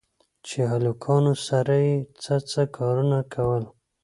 چې 0.47 0.59
هلکانو 0.71 1.33
سره 1.47 1.73
يې 1.85 1.95
څه 2.21 2.35
څه 2.49 2.61
کارونه 2.77 3.19
کول. 3.33 3.63